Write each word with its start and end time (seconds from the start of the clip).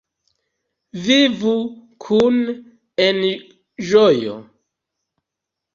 Vivu 1.07 1.53
kune 2.07 2.55
en 3.07 3.23
ĝojo! 3.91 4.41